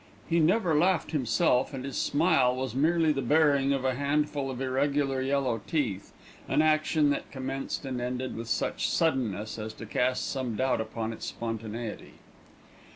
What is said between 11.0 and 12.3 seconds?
its spontaneity.